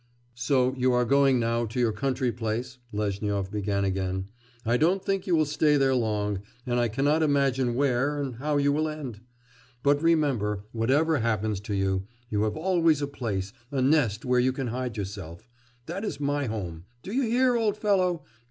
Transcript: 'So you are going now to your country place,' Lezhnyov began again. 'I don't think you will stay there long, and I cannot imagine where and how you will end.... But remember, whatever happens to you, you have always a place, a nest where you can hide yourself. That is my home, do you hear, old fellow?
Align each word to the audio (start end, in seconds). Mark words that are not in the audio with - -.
'So 0.33 0.73
you 0.77 0.91
are 0.93 1.05
going 1.05 1.39
now 1.39 1.63
to 1.63 1.79
your 1.79 1.91
country 1.91 2.31
place,' 2.31 2.79
Lezhnyov 2.91 3.51
began 3.51 3.85
again. 3.85 4.29
'I 4.65 4.77
don't 4.77 5.05
think 5.05 5.27
you 5.27 5.35
will 5.35 5.45
stay 5.45 5.77
there 5.77 5.93
long, 5.93 6.41
and 6.65 6.79
I 6.79 6.87
cannot 6.87 7.21
imagine 7.21 7.75
where 7.75 8.19
and 8.19 8.37
how 8.37 8.57
you 8.57 8.71
will 8.73 8.89
end.... 8.89 9.21
But 9.83 10.01
remember, 10.01 10.65
whatever 10.71 11.19
happens 11.19 11.59
to 11.59 11.75
you, 11.75 12.07
you 12.31 12.41
have 12.45 12.57
always 12.57 13.03
a 13.03 13.07
place, 13.07 13.53
a 13.69 13.79
nest 13.79 14.25
where 14.25 14.39
you 14.39 14.51
can 14.51 14.69
hide 14.69 14.97
yourself. 14.97 15.47
That 15.85 16.03
is 16.03 16.19
my 16.19 16.47
home, 16.47 16.85
do 17.03 17.13
you 17.13 17.21
hear, 17.21 17.55
old 17.55 17.77
fellow? 17.77 18.23